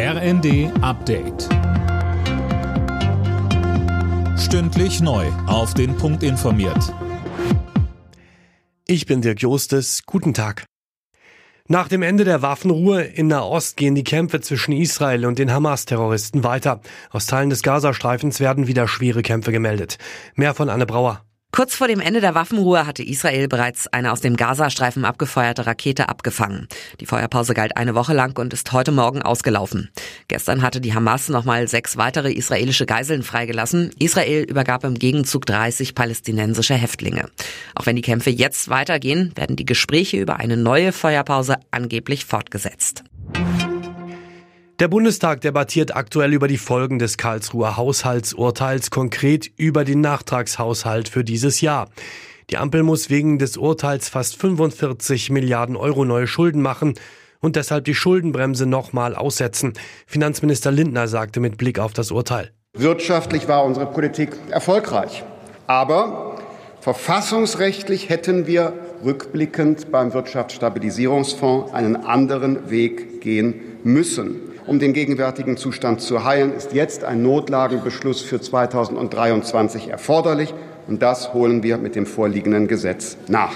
[0.00, 1.48] RND Update.
[4.38, 5.26] Stündlich neu.
[5.48, 6.94] Auf den Punkt informiert.
[8.86, 10.04] Ich bin Dirk Jostes.
[10.06, 10.66] Guten Tag.
[11.66, 16.44] Nach dem Ende der Waffenruhe in Nahost gehen die Kämpfe zwischen Israel und den Hamas-Terroristen
[16.44, 16.80] weiter.
[17.10, 19.98] Aus Teilen des Gazastreifens werden wieder schwere Kämpfe gemeldet.
[20.36, 21.27] Mehr von Anne Brauer.
[21.58, 26.08] Kurz vor dem Ende der Waffenruhe hatte Israel bereits eine aus dem Gazastreifen abgefeuerte Rakete
[26.08, 26.68] abgefangen.
[27.00, 29.90] Die Feuerpause galt eine Woche lang und ist heute Morgen ausgelaufen.
[30.28, 33.90] Gestern hatte die Hamas nochmal sechs weitere israelische Geiseln freigelassen.
[33.98, 37.28] Israel übergab im Gegenzug 30 palästinensische Häftlinge.
[37.74, 43.02] Auch wenn die Kämpfe jetzt weitergehen, werden die Gespräche über eine neue Feuerpause angeblich fortgesetzt.
[44.80, 51.24] Der Bundestag debattiert aktuell über die Folgen des Karlsruher Haushaltsurteils, konkret über den Nachtragshaushalt für
[51.24, 51.88] dieses Jahr.
[52.48, 56.94] Die Ampel muss wegen des Urteils fast 45 Milliarden Euro neue Schulden machen
[57.40, 59.72] und deshalb die Schuldenbremse nochmal aussetzen.
[60.06, 62.52] Finanzminister Lindner sagte mit Blick auf das Urteil.
[62.76, 65.24] Wirtschaftlich war unsere Politik erfolgreich.
[65.66, 66.38] Aber
[66.82, 74.48] verfassungsrechtlich hätten wir rückblickend beim Wirtschaftsstabilisierungsfonds einen anderen Weg gehen müssen.
[74.68, 80.52] Um den gegenwärtigen Zustand zu heilen, ist jetzt ein Notlagenbeschluss für 2023 erforderlich.
[80.86, 83.54] Und das holen wir mit dem vorliegenden Gesetz nach.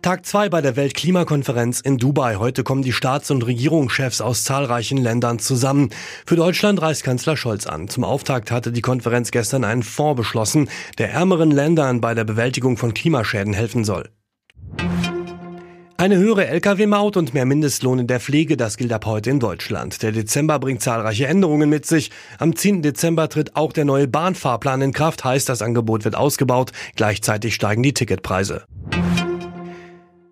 [0.00, 2.36] Tag 2 bei der Weltklimakonferenz in Dubai.
[2.36, 5.90] Heute kommen die Staats- und Regierungschefs aus zahlreichen Ländern zusammen.
[6.24, 7.88] Für Deutschland reist Kanzler Scholz an.
[7.88, 12.78] Zum Auftakt hatte die Konferenz gestern einen Fonds beschlossen, der ärmeren Ländern bei der Bewältigung
[12.78, 14.08] von Klimaschäden helfen soll.
[16.06, 20.04] Eine höhere Lkw-Maut und mehr Mindestlohn in der Pflege, das gilt ab heute in Deutschland.
[20.04, 22.12] Der Dezember bringt zahlreiche Änderungen mit sich.
[22.38, 22.80] Am 10.
[22.80, 26.70] Dezember tritt auch der neue Bahnfahrplan in Kraft, heißt das Angebot wird ausgebaut.
[26.94, 28.66] Gleichzeitig steigen die Ticketpreise.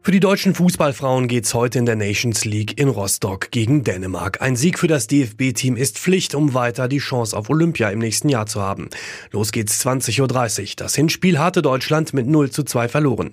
[0.00, 4.40] Für die deutschen Fußballfrauen geht's heute in der Nations League in Rostock gegen Dänemark.
[4.40, 8.28] Ein Sieg für das DFB-Team ist Pflicht, um weiter die Chance auf Olympia im nächsten
[8.28, 8.90] Jahr zu haben.
[9.32, 10.68] Los geht's 20.30 Uhr.
[10.76, 13.32] Das Hinspiel hatte Deutschland mit 0 zu 2 verloren.